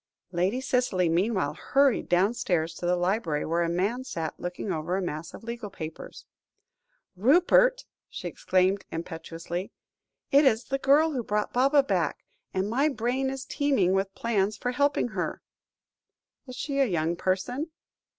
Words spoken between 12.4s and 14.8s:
and my brain is teeming with plans for